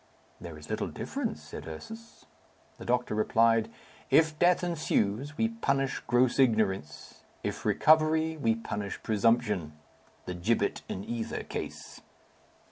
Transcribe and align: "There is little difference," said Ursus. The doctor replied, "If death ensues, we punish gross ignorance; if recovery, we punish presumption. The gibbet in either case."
"There 0.39 0.57
is 0.57 0.67
little 0.67 0.87
difference," 0.87 1.43
said 1.43 1.67
Ursus. 1.67 2.25
The 2.79 2.85
doctor 2.85 3.13
replied, 3.13 3.69
"If 4.09 4.39
death 4.39 4.63
ensues, 4.63 5.37
we 5.37 5.49
punish 5.49 5.99
gross 6.07 6.39
ignorance; 6.39 7.21
if 7.43 7.65
recovery, 7.65 8.35
we 8.35 8.55
punish 8.55 9.03
presumption. 9.03 9.73
The 10.25 10.33
gibbet 10.33 10.81
in 10.89 11.03
either 11.03 11.43
case." 11.43 12.01